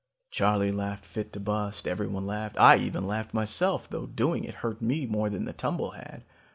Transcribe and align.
Charley 0.31 0.71
laughed 0.71 1.05
fit 1.05 1.31
to 1.33 1.39
bust, 1.39 1.87
everyone 1.87 2.25
laughed, 2.25 2.57
I 2.57 2.77
even 2.77 3.05
laughed 3.05 3.35
myself 3.35 3.87
though 3.87 4.07
doing 4.07 4.43
it 4.45 4.55
hurt 4.65 4.81
me 4.81 5.05
more 5.05 5.29
than 5.29 5.45
the 5.45 5.53
tumble 5.53 5.91
had. 5.91 6.23